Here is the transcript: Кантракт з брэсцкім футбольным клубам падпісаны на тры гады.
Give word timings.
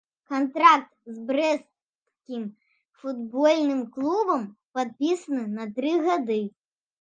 Кантракт 0.29 0.87
з 1.15 1.25
брэсцкім 1.27 2.47
футбольным 3.03 3.81
клубам 3.99 4.41
падпісаны 4.79 5.45
на 5.59 5.69
тры 5.79 5.93
гады. 6.09 6.41